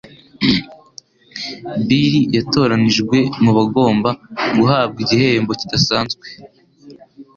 Bill 1.87 2.13
yatoranijwe 2.35 3.17
mubagomba 3.43 4.09
guhabwa 4.57 4.97
igihembo 5.05 5.51
kidasanzwe. 5.59 6.25